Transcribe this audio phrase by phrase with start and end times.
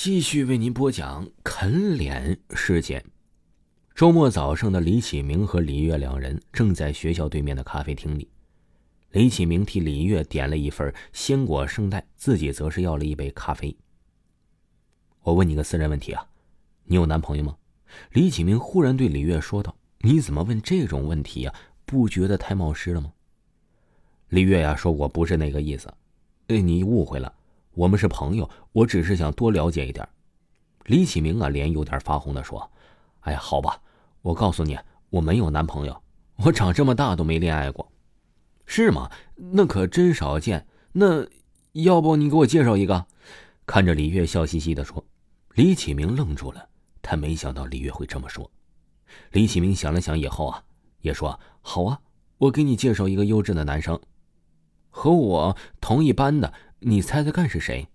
[0.00, 3.04] 继续为您播讲啃脸事件。
[3.96, 8.28] 周末早上的李启明和李月两人正在学校对面的咖啡厅里。
[9.10, 13.76] 李启明替李月点了一份鲜果圣代，自己则是要了一杯咖啡。
[15.22, 16.24] 我问你个私人问题啊，
[16.84, 17.56] 你有男朋友吗？
[18.12, 21.52] 李启明忽然对李月说道：“你怎么问这种问题呀？
[21.84, 23.12] 不觉得太冒失了吗？”
[24.30, 25.92] 李月呀，说我不是那个意思，
[26.46, 27.34] 哎，你误会了。
[27.78, 30.06] 我们是朋友，我只是想多了解一点。
[30.86, 32.68] 李启明啊，脸有点发红的说
[33.22, 33.80] ：“哎呀，好吧，
[34.20, 34.76] 我告诉你，
[35.10, 36.02] 我没有男朋友，
[36.38, 37.88] 我长这么大都没恋爱过，
[38.66, 39.08] 是吗？
[39.36, 40.66] 那可真少见。
[40.90, 41.24] 那
[41.70, 43.06] 要不你给我介绍一个？”
[43.64, 45.04] 看着李月笑嘻嘻的说。
[45.54, 46.68] 李启明愣住了，
[47.00, 48.50] 他没想到李月会这么说。
[49.30, 50.64] 李启明想了想以后啊，
[51.02, 52.00] 也说：“好啊，
[52.38, 54.00] 我给你介绍一个优质的男生，
[54.90, 57.88] 和我同一班的。”你猜猜看是谁？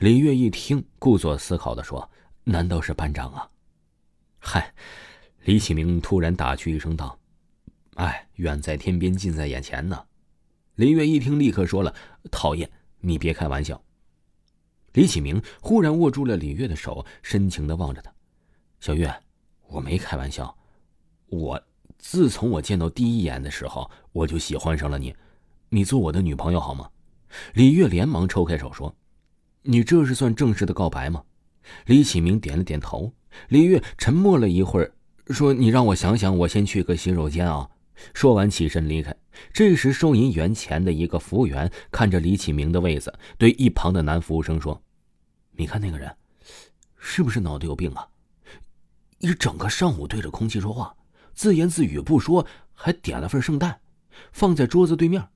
[0.00, 2.10] 李月一听，故作思考的说
[2.42, 3.48] ：“难道是班长啊？”
[4.40, 4.74] 嗨，
[5.44, 7.16] 李启明突然打趣一声道
[7.94, 10.04] ：“哎，远在天边，近在眼前呢。”
[10.74, 11.94] 李月一听，立刻说了
[12.28, 13.80] ：“讨厌，你别开玩笑。”
[14.94, 18.12] 李启明忽然握住了李月的手，深情的望着他
[18.80, 19.14] ：“小月，
[19.68, 20.58] 我没开玩笑，
[21.26, 21.62] 我
[21.98, 25.14] 自从我见到第一眼的时候，我就喜欢上了你，
[25.68, 26.90] 你做我的女朋友好吗？”
[27.54, 28.94] 李月连忙抽开手说
[29.62, 31.22] ：“你这是算正式的告白吗？”
[31.86, 33.12] 李启明点了点头。
[33.48, 34.92] 李月沉默了一会儿，
[35.28, 37.68] 说：“你让我想想，我先去个洗手间啊。”
[38.14, 39.14] 说完起身离开。
[39.52, 44.80] 这时，收银员前的一个服务员看着李启明的位子，对一旁的男服务生说
[45.56, 46.14] ：“你看那个人，
[46.96, 48.06] 是不是脑子有病啊？
[49.18, 50.94] 一整个上午对着空气说话，
[51.34, 53.80] 自言自语不说，还点了份圣诞，
[54.32, 55.28] 放在桌子对面。”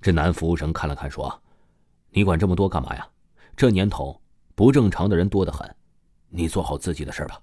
[0.00, 1.42] 这男服务生看了看，说
[2.10, 3.06] ：“你管这么多干嘛呀？
[3.56, 4.20] 这年头
[4.54, 5.68] 不正常的人多得很，
[6.28, 7.40] 你做好自己的事吧。”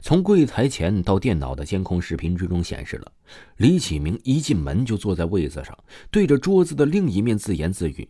[0.00, 3.12] 从柜台前到电脑的监控视频之中显示了，
[3.58, 5.78] 李启明一进门就坐在位子上，
[6.10, 8.08] 对着桌子的另一面自言自语。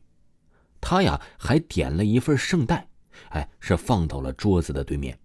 [0.81, 2.89] 他呀还点了一份圣代，
[3.31, 5.19] 哎，是放到了桌子的对面。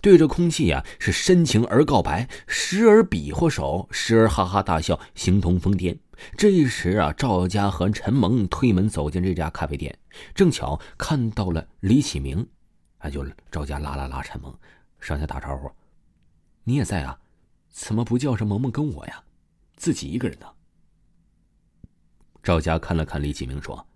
[0.00, 5.96] 对着空气呀，是深情而告白，时而比划手，时而哈哈大笑，形同疯癫。
[6.36, 9.98] 这时啊，赵家和陈萌推门走进这家咖啡店，
[10.34, 12.46] 正巧看到了李启明，
[12.98, 14.56] 啊，就赵家拉拉拉陈萌
[15.00, 15.70] 上下打招呼
[16.64, 17.18] ：“你也在啊？
[17.70, 19.22] 怎么不叫上萌萌跟我呀？
[19.76, 20.46] 自己一个人呢？”
[22.42, 23.86] 赵家看了看李启明，说：“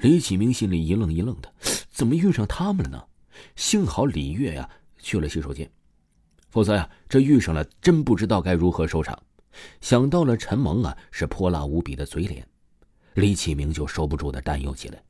[0.00, 1.52] 李启明心里一愣一愣的，
[1.90, 3.04] 怎么遇上他们了呢？
[3.56, 4.68] 幸好李月呀。”
[5.00, 5.70] 去了洗手间，
[6.50, 9.16] 否则呀，这遇上了真不知道该如何收场。
[9.80, 12.46] 想到了陈萌啊，是泼辣无比的嘴脸，
[13.14, 15.02] 李启明就收不住的担忧起来。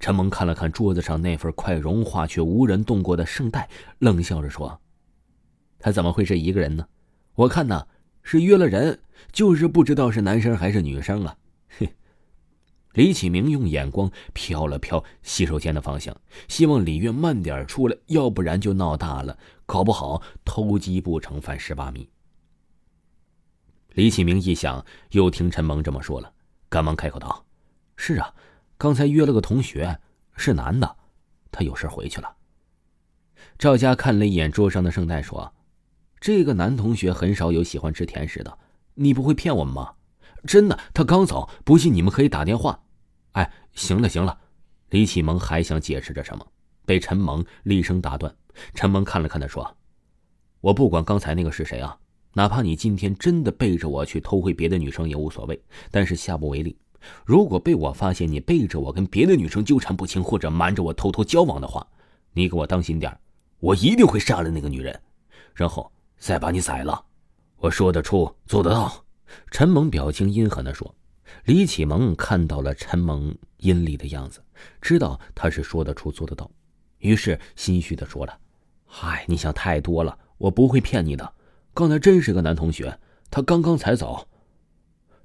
[0.00, 3.68] 陈萌看了看桌子上那份快融化却无人动过的圣代，
[4.00, 4.80] 冷笑着说
[5.78, 6.86] ：“他怎么会是一个人呢？
[7.34, 7.86] 我看呐，
[8.22, 8.98] 是约了人，
[9.30, 11.36] 就是不知道是男生还是女生啊。”
[11.78, 11.88] 嘿。
[12.94, 16.16] 李启明用眼光瞟了瞟洗手间的方向，
[16.48, 22.08] 希望李月慢点出来，要不然就闹大了，搞不好偷鸡不成反蚀把米。
[23.98, 26.32] 李启明一想，又听陈萌这么说了，
[26.68, 27.44] 赶忙开口道
[27.98, 28.32] ：“是啊，
[28.76, 29.98] 刚才约了个同学，
[30.36, 30.96] 是男的，
[31.50, 32.36] 他有事回去了。”
[33.58, 35.52] 赵佳看了一眼桌上的圣代，说
[36.20, 38.58] ：“这个男同学很少有喜欢吃甜食的，
[38.94, 39.94] 你不会骗我们吗？
[40.46, 42.80] 真的，他刚走，不信你们可以打电话。”
[43.34, 44.38] 哎，行了行了，
[44.90, 46.46] 李启蒙还想解释着什么，
[46.86, 48.32] 被陈萌厉声打断。
[48.74, 49.76] 陈萌看了看他，说
[50.62, 51.98] ：“我不管刚才那个是谁啊，
[52.34, 56.76] 哪怕你今天真的背着我去偷窥别的女生也无所谓，但是下不为例。
[57.24, 61.86] 如果被我发现你背着我跟别的女生纠缠不清，或者瞒着我偷偷交往的话，
[62.32, 63.16] 你给我当心点
[63.60, 65.00] 我一定会杀了那个女人，
[65.54, 67.04] 然后再把你宰了。
[67.56, 69.04] 我说得出，做得到。”
[69.50, 70.94] 陈萌表情阴狠地说。
[71.44, 74.42] 李启蒙看到了陈萌阴厉的样子，
[74.80, 76.50] 知道他是说得出做得到，
[77.00, 78.38] 于是心虚的说了
[78.86, 81.32] ：“嗨，你想太多了，我不会骗你的。
[81.74, 82.98] 刚才真是个男同学，
[83.30, 84.26] 他刚刚才走。”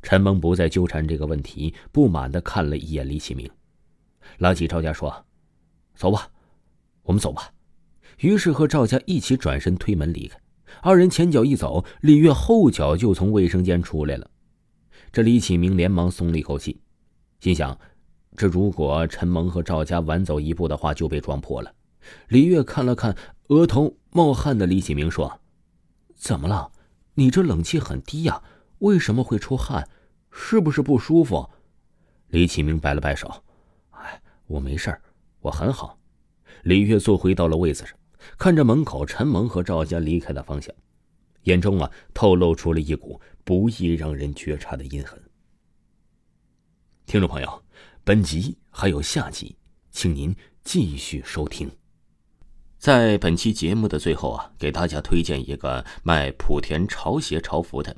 [0.03, 3.49] 陈萌不再纠缠这个问题，不满的看了一眼李启明，
[4.37, 5.25] 拉起赵家说
[5.95, 6.27] ：“走吧，
[7.03, 7.49] 我们走吧。”
[8.19, 10.37] 于是和赵家一起转身推门离开。
[10.81, 14.29] 二人前脚一走，李月后脚就从卫生间出来了。
[15.11, 16.79] 这李启明连忙松了一口气，
[17.39, 17.77] 心想：
[18.35, 21.71] 这如果陈萌和赵家晚走一步的话，就被撞破了。
[22.27, 23.15] 李月看了看
[23.47, 25.39] 额头冒汗的李启明，说
[26.15, 26.71] ：“怎么了？
[27.15, 28.42] 你这冷气很低呀？
[28.80, 29.88] 为什么会出汗？
[30.31, 31.50] 是不是不舒服？”
[32.30, 33.44] 李启明摆了摆手
[33.92, 35.01] ：“哎，我没事儿，
[35.42, 36.00] 我很好。
[36.63, 37.95] 李月坐回到了位子上，
[38.38, 40.74] 看着门口陈萌和赵家离开的方向，
[41.44, 45.21] 眼中啊透露出了一股不易让人觉察的阴狠。
[47.06, 47.63] 听众朋友，
[48.04, 49.56] 本集还有下集，
[49.92, 51.69] 请您继续收听。
[52.83, 57.95] 在本期节目的最后啊，给大家推荐一个卖莆田潮鞋潮服的，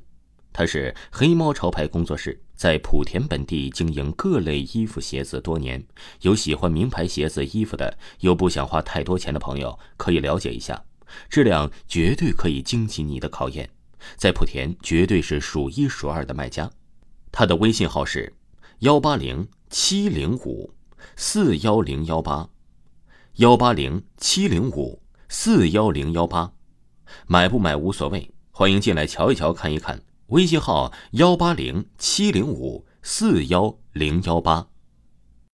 [0.53, 2.39] 他是黑猫潮牌工作室。
[2.55, 5.83] 在莆田本地经营各类衣服鞋子多年，
[6.21, 10.79] 有喜欢名牌鞋子衣服的，又不想花太多钱的朋友，可以了解一下，
[11.31, 13.67] 质量绝对可以经起你的考验，
[14.17, 16.69] 在莆田绝对是数一数二的卖家。
[17.31, 18.31] 他的微信号是
[18.81, 20.71] 幺八零七零五
[21.15, 22.47] 四幺零幺八，
[23.37, 26.53] 幺八零七零五四幺零幺八，
[27.27, 30.01] 买不买无所谓，欢迎进来瞧一瞧，看一看。
[30.27, 34.67] 微信号：幺八零七零五四幺零幺八。